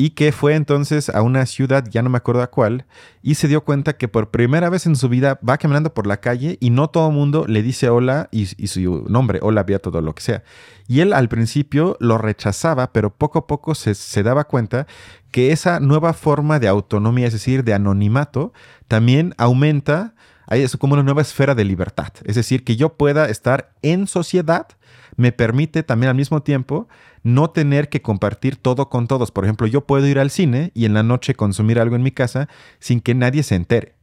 [0.00, 2.86] y que fue entonces a una ciudad, ya no me acuerdo a cuál,
[3.20, 6.20] y se dio cuenta que por primera vez en su vida va caminando por la
[6.20, 10.00] calle y no todo el mundo le dice hola y, su nombre, hola, había todo
[10.00, 10.44] lo que sea.
[10.86, 14.86] Y él al principio lo rechazaba, pero poco a poco se, se daba cuenta
[15.32, 18.52] que esa nueva forma de autonomía, es decir, de anonimato,
[18.86, 20.14] también aumenta,
[20.46, 22.12] hay eso como una nueva esfera de libertad.
[22.24, 24.68] Es decir, que yo pueda estar en sociedad,
[25.16, 26.88] me permite también al mismo tiempo
[27.22, 29.30] no tener que compartir todo con todos.
[29.30, 32.10] Por ejemplo, yo puedo ir al cine y en la noche consumir algo en mi
[32.10, 33.94] casa sin que nadie se entere.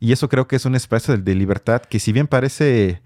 [0.00, 3.00] Y eso creo que es un espacio de libertad que si bien parece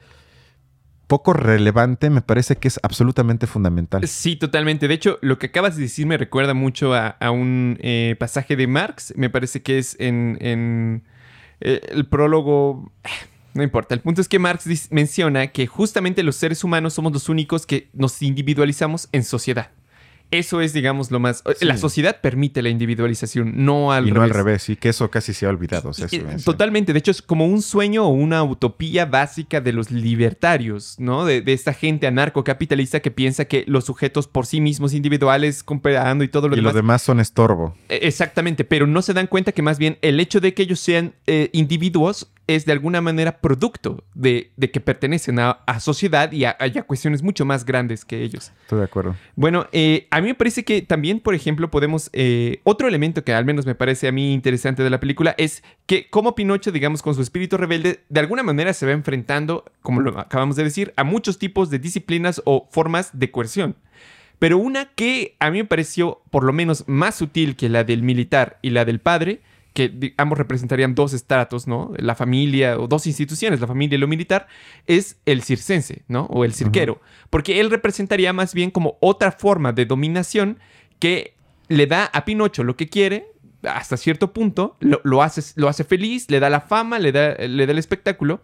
[1.08, 4.06] poco relevante, me parece que es absolutamente fundamental.
[4.06, 4.88] Sí, totalmente.
[4.88, 8.66] De hecho, lo que acabas de decir me recuerda mucho a, un eh, pasaje de
[8.66, 9.14] Marx.
[9.16, 11.02] Me parece que es en,
[11.60, 12.92] eh, el prólogo...
[13.58, 17.28] No importa, el punto es que Marx menciona que justamente los seres humanos somos los
[17.28, 19.72] únicos que nos individualizamos en sociedad.
[20.30, 21.42] Eso es, digamos, lo más...
[21.60, 24.16] La sociedad permite la individualización, no al y revés.
[24.16, 25.90] no al revés, y que eso casi se ha olvidado.
[26.44, 31.24] totalmente, de hecho es como un sueño o una utopía básica de los libertarios, ¿no?
[31.24, 36.28] De, esta gente anarcocapitalista que piensa que los sujetos por sí mismos individuales, cooperando y
[36.28, 36.62] todo lo demás...
[36.62, 37.74] Y los demás son estorbo.
[37.88, 40.78] E, exactamente, pero no se dan cuenta que más bien el hecho de que ellos
[40.78, 46.56] sean eh, individuos es de alguna manera producto de, que pertenecen a, sociedad y a,
[46.86, 48.52] cuestiones mucho más grandes que ellos.
[48.62, 49.14] Estoy de acuerdo.
[49.36, 52.10] Bueno, eh, a mí me parece que también, por ejemplo, podemos...
[52.14, 55.62] Eh, otro elemento que al menos me parece a mí interesante de la película es
[55.86, 60.00] que como Pinocho, digamos, con su espíritu rebelde, de alguna manera se va enfrentando, como
[60.00, 63.76] lo acabamos de decir, a muchos tipos de disciplinas o formas de coerción.
[64.38, 68.02] Pero una que a mí me pareció por lo menos más sutil que la del
[68.02, 71.92] militar y la del padre que ambos representarían dos estratos, ¿no?
[71.96, 74.48] La familia o dos instituciones, la familia y lo militar,
[74.86, 76.24] es el circense, ¿no?
[76.24, 77.00] O el cirquero.
[77.30, 80.58] Porque él representaría más bien como otra forma de dominación
[80.98, 81.34] que
[81.68, 83.26] le da a Pinocho lo que quiere,
[83.62, 87.66] hasta cierto punto, lo, hace, lo hace feliz, le da la fama, le da, le
[87.66, 88.40] da el espectáculo,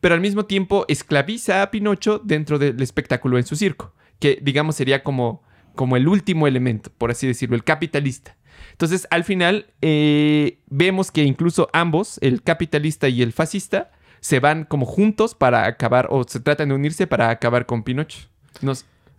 [0.00, 4.76] pero al mismo tiempo esclaviza a Pinocho dentro del espectáculo en su circo, que digamos
[4.76, 5.42] sería como,
[5.74, 8.36] como el último elemento, por así decirlo, el capitalista.
[8.72, 13.90] Entonces, al final, eh, vemos que incluso ambos, el capitalista y el fascista,
[14.20, 18.28] se van como juntos para acabar, o se tratan de unirse para acabar con Pinocho.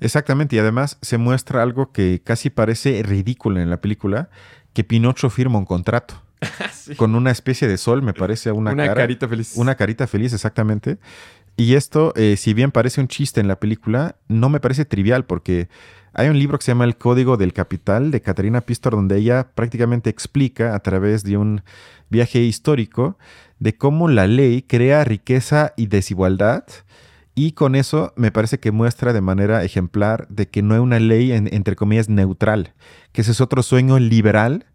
[0.02, 4.30] Exactamente, y además se muestra algo que casi parece ridículo en la película,
[4.74, 6.22] que Pinocho firma un contrato.
[6.96, 9.54] Con una especie de sol, me parece, una, una carita feliz.
[9.58, 10.98] Una carita feliz, exactamente.
[11.58, 15.26] Y esto, eh, si bien parece un chiste en la película, no me parece trivial
[15.26, 15.68] porque
[16.14, 19.52] hay un libro que se llama El Código del Capital de Caterina Pistor, donde ella
[19.54, 21.62] prácticamente explica a través de un
[22.10, 23.18] viaje histórico
[23.60, 26.64] de cómo la ley crea riqueza y desigualdad.
[27.36, 31.00] Y con eso me parece que muestra de manera ejemplar de que no hay una
[31.00, 32.74] ley, entre comillas, neutral,
[33.14, 34.66] que ese es otro sueño liberal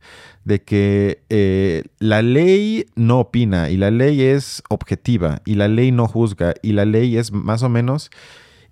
[0.44, 5.90] de que eh, la ley no opina y la ley es objetiva y la ley
[5.90, 8.10] no juzga y la ley es más o menos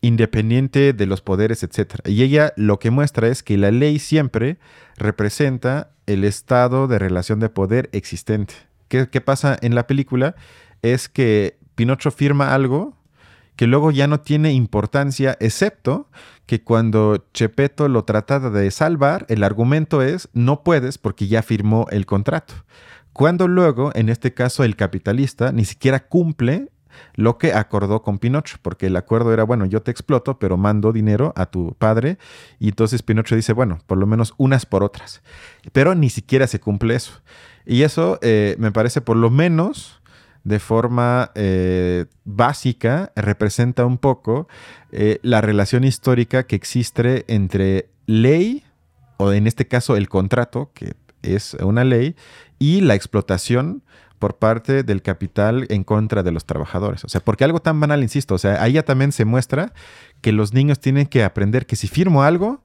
[0.03, 2.01] independiente de los poderes, etc.
[2.05, 4.59] Y ella lo que muestra es que la ley siempre
[4.97, 8.55] representa el estado de relación de poder existente.
[8.89, 10.35] ¿Qué, qué pasa en la película?
[10.83, 12.99] Es que Pinocho firma algo
[13.57, 16.09] que luego ya no tiene importancia, excepto
[16.47, 21.87] que cuando Chepeto lo trata de salvar, el argumento es no puedes porque ya firmó
[21.91, 22.55] el contrato.
[23.13, 26.71] Cuando luego, en este caso, el capitalista ni siquiera cumple
[27.15, 30.93] lo que acordó con Pinocho, porque el acuerdo era, bueno, yo te exploto, pero mando
[30.93, 32.19] dinero a tu padre,
[32.59, 35.23] y entonces Pinocho dice, bueno, por lo menos unas por otras,
[35.73, 37.23] pero ni siquiera se cumple eso.
[37.65, 40.03] Y eso eh, me parece por lo menos
[40.45, 44.49] de forma eh, básica representa un poco
[44.91, 48.65] eh, la relación histórica que existe entre ley,
[49.19, 52.17] o en este caso el contrato, que es una ley,
[52.59, 53.83] y la explotación
[54.23, 57.05] por parte del capital en contra de los trabajadores.
[57.05, 59.73] O sea, porque algo tan banal, insisto, o sea, ahí ya también se muestra
[60.21, 62.63] que los niños tienen que aprender que si firmo algo,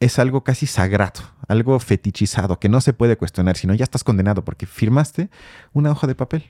[0.00, 4.44] es algo casi sagrado, algo fetichizado, que no se puede cuestionar, sino ya estás condenado
[4.44, 5.30] porque firmaste
[5.72, 6.46] una hoja de papel.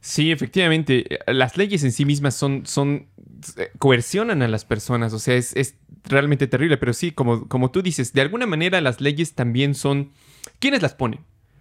[0.00, 1.20] Sí, efectivamente.
[1.28, 3.06] Las leyes en sí mismas son, son
[3.56, 5.12] eh, coercionan a las personas.
[5.12, 6.76] O sea, es, es realmente terrible.
[6.76, 10.10] Pero sí, como, como tú dices, de alguna manera las leyes también son.
[10.58, 11.20] ¿Quiénes las ponen?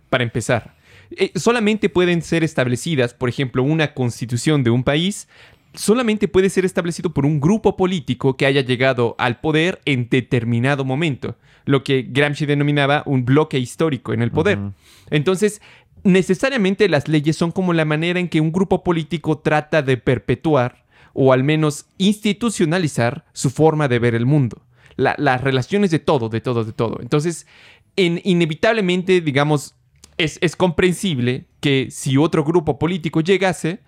[0.09, 0.80] Para empezar
[1.17, 5.27] eh, solamente pueden ser establecidas, por ejemplo, una constitución de un país,
[5.73, 10.85] solamente puede ser establecido por un grupo político que haya llegado al poder en determinado
[10.85, 14.59] momento, lo que Gramsci denominaba un bloque histórico en el poder.
[15.09, 15.61] Entonces,
[16.03, 20.85] necesariamente las leyes son como la manera en que un grupo político trata de perpetuar
[21.13, 24.61] o al menos institucionalizar su forma de ver el mundo.
[24.97, 26.99] las relaciones de todo, de todo, de todo.
[27.01, 27.47] Entonces,
[27.95, 29.75] inevitablemente, digamos,
[30.17, 33.79] es, es comprensible que si otro grupo político llegase,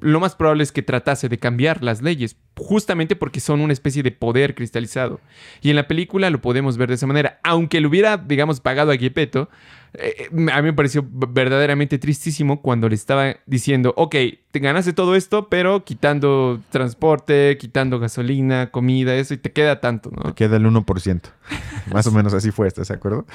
[0.00, 4.02] lo más probable es que tratase de cambiar las leyes, justamente porque son una especie
[4.02, 5.20] de poder cristalizado.
[5.60, 7.40] Y en la película lo podemos ver de esa manera.
[7.42, 9.48] Aunque le hubiera, digamos, pagado a Gepetto,
[9.94, 14.16] eh, a mí me pareció verdaderamente tristísimo cuando le estaba diciendo, ok,
[14.50, 20.10] te ganaste todo esto, pero quitando transporte, quitando gasolina, comida, eso, y te queda tanto,
[20.10, 20.22] ¿no?
[20.22, 21.20] Te queda el 1%.
[21.92, 23.26] Más o menos así fue, ¿estás de acuerdo?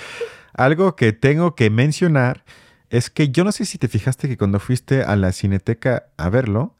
[0.53, 2.43] Algo que tengo que mencionar
[2.89, 6.29] es que yo no sé si te fijaste que cuando fuiste a la cineteca a
[6.29, 6.75] verlo,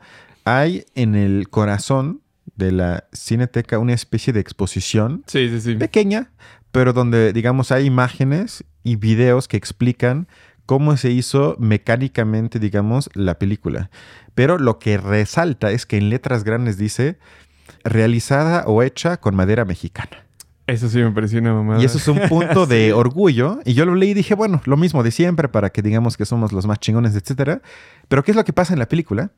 [0.46, 2.22] hay en el corazón
[2.56, 5.24] de la cineteca una especie de exposición
[5.78, 6.32] pequeña,
[6.72, 10.28] pero donde, digamos, hay imágenes y videos que explican
[10.66, 13.90] cómo se hizo mecánicamente, digamos, la película.
[14.36, 17.18] Pero lo que resalta es que en letras grandes dice
[17.84, 20.27] realizada o hecha con madera mexicana.
[20.68, 21.82] Eso sí me pareció una mamada.
[21.82, 23.60] Y eso es un punto de orgullo.
[23.64, 26.26] Y yo lo leí y dije, bueno, lo mismo de siempre para que digamos que
[26.26, 27.62] somos los más chingones, etcétera.
[28.10, 29.32] Pero ¿qué es lo que pasa en la película?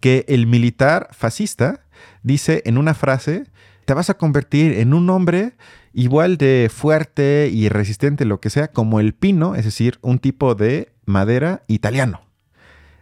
[0.00, 1.84] Que el militar fascista
[2.24, 3.44] dice en una frase,
[3.84, 5.54] te vas a convertir en un hombre
[5.92, 10.56] igual de fuerte y resistente, lo que sea, como el pino, es decir, un tipo
[10.56, 12.22] de madera italiano.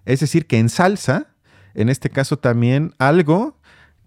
[0.04, 1.28] Es decir, que ensalza,
[1.74, 3.59] en este caso también, algo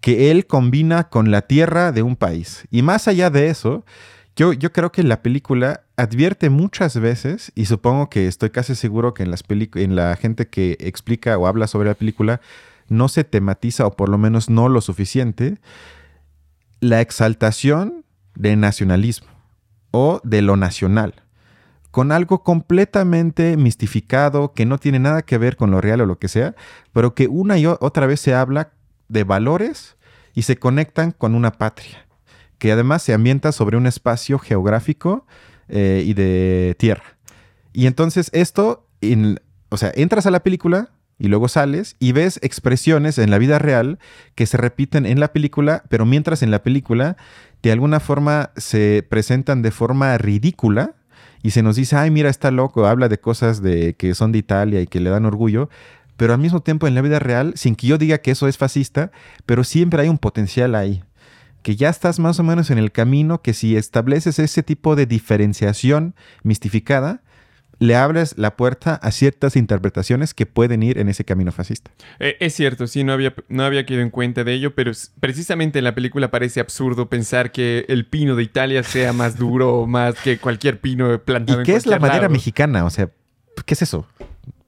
[0.04, 2.66] que él combina con la tierra de un país.
[2.70, 3.86] Y más allá de eso,
[4.36, 9.14] yo, yo creo que la película advierte muchas veces, y supongo que estoy casi seguro
[9.14, 12.42] que en, las en la gente que explica o habla sobre la película
[12.86, 15.56] no se tematiza, o por lo menos no lo suficiente,
[16.80, 19.28] la exaltación de nacionalismo
[19.90, 21.14] o de lo nacional,
[21.90, 26.18] con algo completamente mistificado que no tiene nada que ver con lo real o lo
[26.18, 26.54] que sea,
[26.92, 28.74] pero que una y otra vez se habla
[29.08, 29.96] de valores
[30.34, 32.06] y se conectan con una patria,
[32.58, 35.26] que además se ambienta sobre un espacio geográfico
[35.68, 37.16] eh, y de tierra.
[37.72, 38.88] Y entonces esto,
[39.68, 43.58] o sea, entras a la película y luego sales y ves expresiones en la vida
[43.58, 43.98] real
[44.34, 47.16] que se repiten en la película, pero mientras en la película
[47.62, 50.94] de alguna forma se presentan de forma ridícula
[51.42, 54.38] y se nos dice, ay, mira, está loco, habla de cosas de que son de
[54.38, 55.68] Italia y que le dan orgullo,
[56.16, 58.58] pero al mismo tiempo en la vida real, sin que yo diga que eso es
[58.58, 59.10] fascista,
[59.46, 61.02] pero siempre hay un potencial ahí,
[61.62, 65.06] que ya estás más o menos en el camino que si estableces ese tipo de
[65.06, 67.22] diferenciación mistificada,
[67.78, 71.90] le abres la puerta a ciertas interpretaciones que pueden ir en ese camino fascista.
[72.18, 75.78] Eh, es cierto, sí, no había, no había quedado en cuenta de ello, pero precisamente
[75.78, 80.14] en la película parece absurdo pensar que el pino de Italia sea más duro más
[80.16, 82.84] que cualquier pino plantado ¿Y qué es la madera mexicana?
[82.84, 83.08] O sea,
[83.64, 84.06] ¿qué es eso?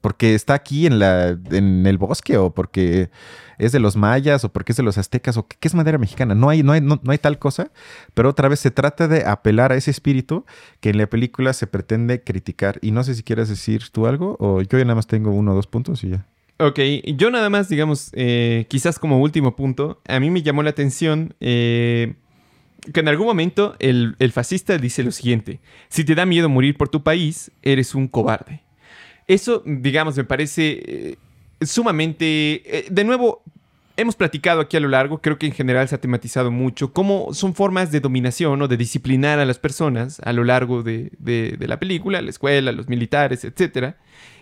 [0.07, 3.11] Porque está aquí en, la, en el bosque o porque
[3.59, 6.37] es de los mayas o porque es de los aztecas o qué es madera mexicana.
[6.37, 7.73] No hay, no hay, no, hay tal cosa,
[8.15, 10.47] pero otra vez se trata de apelar a ese espíritu
[10.79, 12.79] que en la película se pretende criticar.
[12.83, 15.51] Y no sé si quieres decir tú algo o yo ya nada más tengo uno
[15.51, 16.25] o dos puntos y ya.
[16.59, 16.79] Ok,
[17.17, 21.35] yo nada más, digamos, eh, quizás como último punto, a mí me llamó la atención
[21.41, 22.15] eh,
[22.95, 26.77] que en algún momento el, el fascista dice lo siguiente, si te da miedo morir
[26.77, 28.66] por tu país, eres un cobarde.
[29.27, 31.17] Eso, digamos, me parece eh,
[31.61, 32.63] sumamente...
[32.65, 33.43] Eh, de nuevo,
[33.97, 37.33] hemos platicado aquí a lo largo, creo que en general se ha tematizado mucho, cómo
[37.33, 41.11] son formas de dominación o de disciplinar a las personas a lo largo de,
[41.59, 43.95] la película, la escuela, los militares, etc.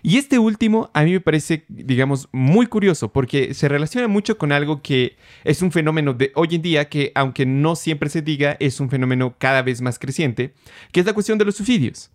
[0.02, 4.52] Y este último a mí me parece, digamos, muy curioso porque se relaciona mucho con
[4.52, 8.56] algo que es un fenómeno de hoy en día que, aunque no siempre se diga,
[8.58, 10.52] es un fenómeno cada vez más creciente,
[10.92, 12.10] que es la cuestión de los suicidios.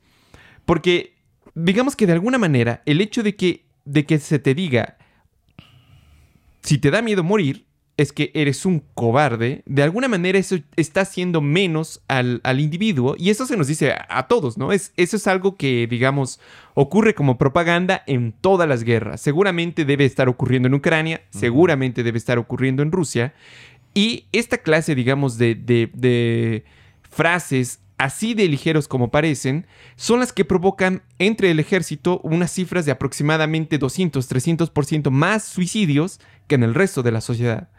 [0.66, 1.19] Porque
[1.56, 4.98] digamos que de alguna manera, el hecho de que, de que se te diga,
[6.62, 7.66] si te da miedo morir,
[8.00, 13.30] es que eres un cobarde, de alguna manera eso está haciendo menos al, individuo y
[13.30, 14.72] eso se nos dice a, todos, ¿no?
[14.72, 16.40] Es, eso es algo que, digamos,
[16.76, 19.20] ocurre como propaganda en todas las guerras.
[19.20, 23.34] Seguramente debe estar ocurriendo en Ucrania, seguramente debe estar ocurriendo en Rusia
[23.94, 26.64] y esta clase, digamos, de, de, de
[27.10, 32.86] frases así de ligeros como parecen, son las que provocan entre el ejército unas cifras
[32.86, 37.70] de aproximadamente 200-300% más suicidios que en el resto de la sociedad.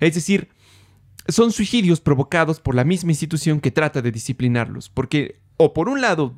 [0.00, 0.48] Es decir,
[1.28, 6.00] son suicidios provocados por la misma institución que trata de disciplinarlos, porque o por un
[6.00, 6.34] lado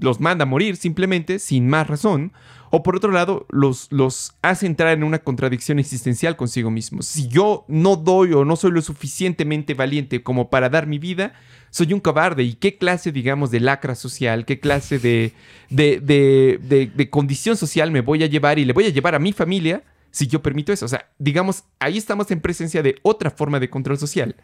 [0.00, 2.32] los manda a morir simplemente, sin más razón,
[2.70, 7.06] o por otro lado, los, los hace entrar en una contradicción existencial consigo mismos.
[7.06, 11.32] Si yo no doy o no soy lo suficientemente valiente como para dar mi vida,
[11.70, 12.44] soy un cobarde.
[12.44, 15.32] ¿Y qué clase, digamos, de lacra social, qué clase de,
[15.68, 19.18] de, de, de condición social me voy a llevar y le voy a llevar a
[19.18, 20.86] mi familia si yo permito eso.
[20.86, 24.36] O sea, digamos, ahí estamos en presencia de otra forma de control social.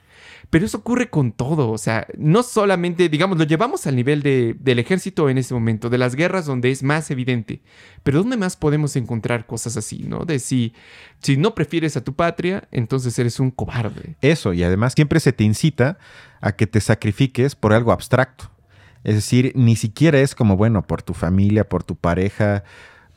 [0.51, 1.71] Pero eso ocurre con todo.
[1.71, 5.99] O sea, no solamente, digamos, lo llevamos al nivel del ejército en ese momento, de
[5.99, 7.63] las guerras donde es más evidente.
[8.03, 10.25] Pero ¿dónde más podemos encontrar cosas así, no?
[10.25, 10.73] De si,
[11.21, 14.17] si no prefieres a tu patria, entonces eres un cobarde.
[14.21, 15.99] Eso, y además siempre se te incita
[16.41, 18.51] a que te sacrifiques por algo abstracto.
[19.05, 22.65] Es decir, ni siquiera es como, bueno, por tu familia, por tu pareja,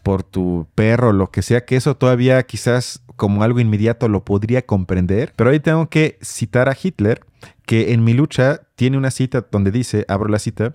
[0.04, 4.66] por tu perro, lo que sea, que eso todavía quizás como algo inmediato lo podría
[4.66, 5.34] comprender.
[5.36, 7.22] Pero ahí tengo que citar a Hitler,
[7.66, 10.74] que en mi lucha tiene una cita donde dice, abro la cita,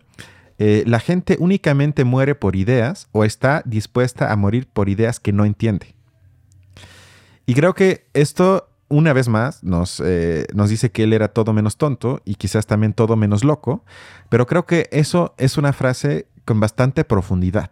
[0.59, 5.33] eh, la gente únicamente muere por ideas o está dispuesta a morir por ideas que
[5.33, 5.95] no entiende.
[7.47, 11.53] Y creo que esto, una vez más, nos, eh, nos dice que él era todo
[11.53, 13.85] menos tonto y quizás también todo menos loco,
[14.29, 17.70] pero creo que eso es una frase con bastante profundidad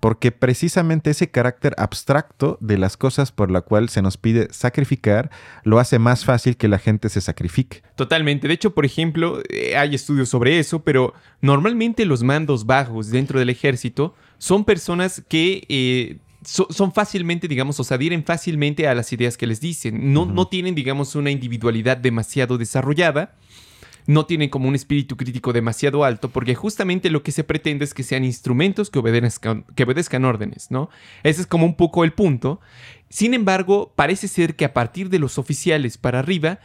[0.00, 5.30] porque precisamente ese carácter abstracto de las cosas por la cual se nos pide sacrificar
[5.64, 7.82] lo hace más fácil que la gente se sacrifique.
[7.96, 8.48] Totalmente.
[8.48, 13.38] De hecho, por ejemplo, eh, hay estudios sobre eso, pero normalmente los mandos bajos dentro
[13.38, 15.64] del ejército son personas que...
[15.68, 20.12] Eh, son fácilmente, digamos, o se adhieren fácilmente a las ideas que les dicen.
[20.12, 23.34] No, no tienen, digamos, una individualidad demasiado desarrollada
[24.06, 27.94] no tienen como un espíritu crítico demasiado alto, porque justamente lo que se pretende es
[27.94, 30.90] que sean instrumentos que obedezcan, que obedezcan órdenes, ¿no?
[31.22, 32.60] Ese es como un poco el punto.
[33.08, 36.60] Sin embargo, parece ser que a partir de los oficiales para arriba,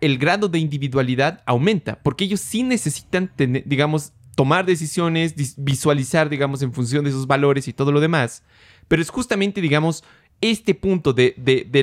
[0.00, 6.72] el grado de individualidad aumenta, porque ellos sí necesitan, digamos, tomar decisiones, visualizar, digamos, en
[6.72, 8.42] función de sus valores y todo lo demás.
[8.88, 10.04] Pero es justamente, digamos,
[10.42, 11.34] este punto de,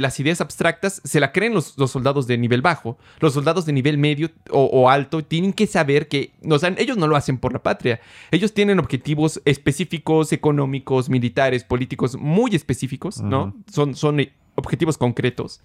[0.01, 2.97] las ideas abstractas se la creen los, soldados de nivel bajo.
[3.20, 7.07] Los soldados de nivel medio o, alto tienen que saber que, o sea, ellos no
[7.07, 8.01] lo hacen por la patria.
[8.32, 13.55] Ellos tienen objetivos específicos, económicos, militares, políticos, muy específicos, ¿no?
[13.72, 14.20] Son, son
[14.55, 15.62] objetivos concretos.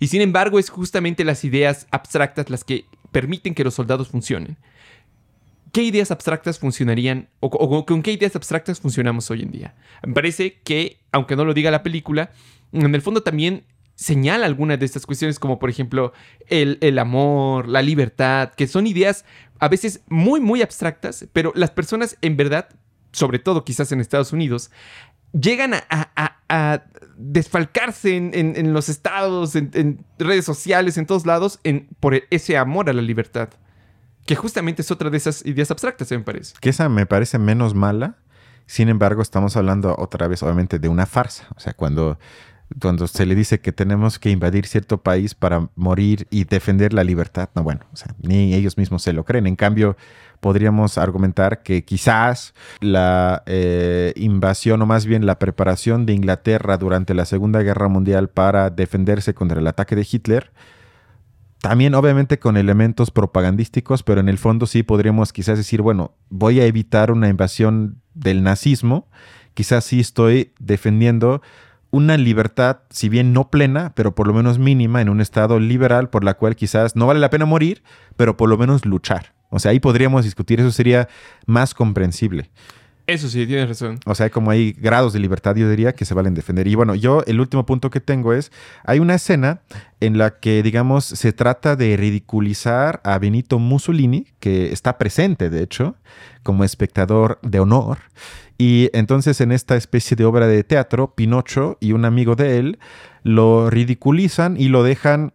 [0.00, 4.56] Y sin embargo, es justamente las ideas abstractas las que permiten que los soldados funcionen.
[5.72, 9.74] ¿Qué ideas abstractas funcionarían o, con qué ideas abstractas funcionamos hoy en día?
[10.06, 12.30] Me parece que, aunque no lo diga la película,
[12.72, 13.64] en el fondo también
[13.94, 16.12] señala algunas de estas cuestiones, como por ejemplo
[16.46, 19.24] el, el, amor, la libertad, que son ideas
[19.58, 22.68] a veces muy, muy abstractas, pero las personas en verdad,
[23.12, 24.70] sobre todo quizás en Estados Unidos,
[25.32, 26.84] llegan a,
[27.16, 31.60] desfalcarse en, los estados, en, redes sociales, en todos lados,
[32.00, 33.50] por ese amor a la libertad.
[34.28, 36.54] Que justamente es otra de esas ideas abstractas, me parece.
[36.60, 38.16] Que esa me parece menos mala.
[38.66, 41.46] Sin embargo, estamos hablando otra vez, obviamente, de una farsa.
[41.56, 42.18] O sea, cuando,
[42.78, 47.04] cuando se le dice que tenemos que invadir cierto país para morir y defender la
[47.04, 49.46] libertad, no, bueno, o sea, ni ellos mismos se lo creen.
[49.46, 49.96] En cambio,
[50.40, 57.14] podríamos argumentar que quizás la eh, invasión o más bien la preparación de Inglaterra durante
[57.14, 60.52] la Segunda Guerra Mundial para defenderse contra el ataque de Hitler
[61.60, 66.60] también obviamente con elementos propagandísticos, pero en el fondo sí podríamos quizás decir, bueno, voy
[66.60, 69.08] a evitar una invasión del nazismo,
[69.54, 71.42] quizás sí estoy defendiendo
[71.90, 76.10] una libertad, si bien no plena, pero por lo menos mínima, en un estado liberal
[76.10, 77.82] por la cual quizás no vale la pena morir,
[78.16, 79.32] pero por lo menos luchar.
[79.50, 81.08] O sea, ahí podríamos discutir, eso sería
[81.46, 82.50] más comprensible.
[83.08, 83.98] Eso sí, tienes razón.
[84.04, 86.68] O sea, como hay grados de libertad, yo diría, que se valen defender.
[86.68, 88.52] Y bueno, yo el último punto que tengo es,
[88.84, 89.62] hay una escena
[90.00, 95.62] en la que, digamos, se trata de ridiculizar a Benito Mussolini, que está presente, de
[95.62, 95.96] hecho,
[96.42, 97.96] como espectador de honor.
[98.58, 102.78] Y entonces en esta especie de obra de teatro, Pinocho y un amigo de él
[103.22, 105.32] lo ridiculizan y lo dejan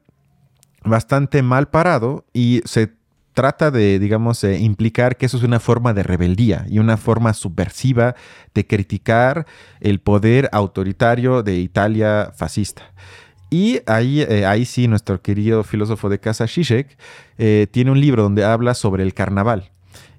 [0.83, 2.93] bastante mal parado y se
[3.33, 8.15] trata de, digamos, implicar que eso es una forma de rebeldía y una forma subversiva
[8.53, 9.45] de criticar
[9.79, 12.83] el poder autoritario de Italia fascista.
[13.53, 16.97] Y ahí, eh, ahí sí, nuestro querido filósofo de casa, Zizek,
[17.37, 19.69] eh, tiene un libro donde habla sobre el carnaval.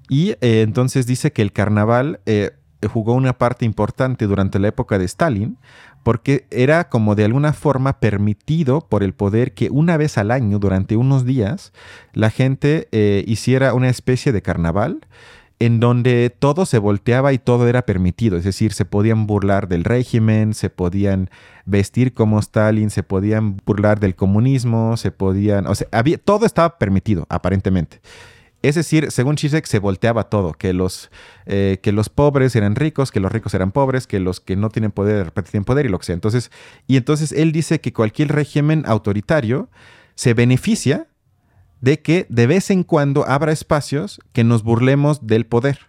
[0.07, 2.21] Y eh, entonces dice que el carnaval
[2.89, 5.57] jugó una parte importante durante la época de Stalin,
[6.05, 10.59] porque era como de alguna forma permitido por el poder que una vez al año,
[10.59, 11.73] durante unos días,
[12.13, 14.99] la gente eh, hiciera una especie de carnaval
[15.57, 19.83] en donde todo se volteaba y todo era permitido, es decir, se podían burlar del
[19.83, 21.31] régimen, se podían
[21.65, 26.77] vestir como Stalin, se podían burlar del comunismo, se podían, o sea, había, todo estaba
[26.77, 27.99] permitido, aparentemente.
[28.67, 31.11] Es decir, según Zizek se volteaba todo, que los,
[31.45, 34.69] eh, que los pobres eran ricos, que los ricos eran pobres, que los que no
[34.69, 36.15] tienen poder de repente tienen poder y lo que sea.
[36.15, 36.49] Entonces,
[36.87, 39.69] y entonces él dice que cualquier régimen autoritario
[40.15, 41.07] se beneficia
[41.81, 45.81] de que de vez en cuando abra espacios que nos burlemos del poder.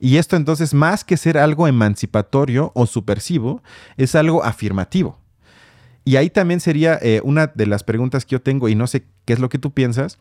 [0.00, 3.62] Y esto entonces, más que ser algo emancipatorio o subversivo,
[3.96, 5.20] es algo afirmativo.
[6.04, 9.04] Y ahí también sería eh, una de las preguntas que yo tengo, y no sé
[9.26, 10.18] qué es lo que tú piensas,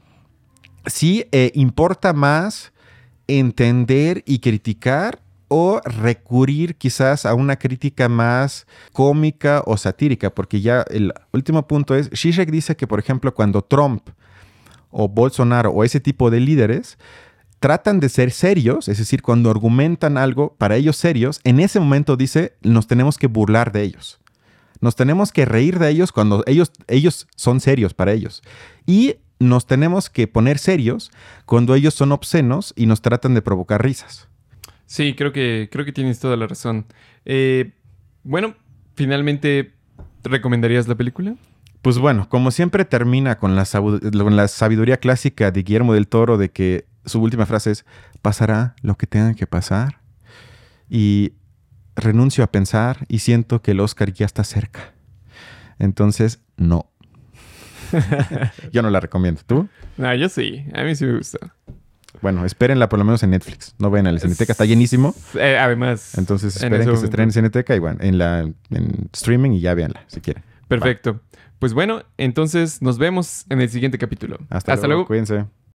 [0.90, 2.74] si eh, importa más
[3.28, 10.86] entender y criticar o recurrir quizás a una crítica más cómica o satírica, porque ya
[10.90, 14.10] el último punto es, Zizek dice que, por ejemplo, cuando Trump
[14.92, 16.98] o Bolsonaro o ese tipo de líderes
[17.60, 22.16] tratan de ser serios, es decir, cuando argumentan algo para ellos serios, en ese momento
[22.16, 24.20] dice, nos tenemos que burlar de ellos.
[24.82, 28.42] Nos tenemos que reír de ellos cuando ellos, ellos son serios para ellos.
[28.86, 31.12] Y nos tenemos que poner serios
[31.46, 34.28] cuando ellos son obscenos y nos tratan de provocar risas.
[34.86, 36.86] Sí, creo que, creo que tienes toda la razón.
[37.26, 37.74] Eh,
[38.24, 38.56] bueno,
[38.96, 39.74] finalmente,
[40.24, 41.36] ¿recomendarías la película?
[41.82, 46.38] Pues bueno, como siempre termina con la, con la sabiduría clásica de Guillermo del Toro
[46.38, 47.86] de que su última frase es,
[48.22, 50.02] pasará lo que tenga que pasar.
[50.90, 51.34] Y
[51.96, 54.94] renuncio a pensar y siento que el Oscar ya está cerca.
[55.78, 56.89] Entonces, no.
[58.72, 59.42] yo no la recomiendo.
[59.46, 59.68] ¿Tú?
[59.98, 60.66] No, yo sí.
[60.74, 61.40] A mí sí me gusta.
[62.22, 63.76] Bueno, espérenla por lo menos en Netflix.
[63.78, 65.16] No ven a la Cineteca, está llenísimo.
[65.36, 66.18] Eh, además.
[66.18, 69.74] Entonces esperen que se estrene en Cineteca y bueno, en, la, en streaming y ya
[69.74, 70.44] véanla si quieren.
[70.68, 71.22] Perfecto.
[71.60, 74.38] Pues bueno, entonces nos vemos en el siguiente capítulo.
[74.50, 75.06] Hasta, luego.
[75.06, 75.46] Cuídense.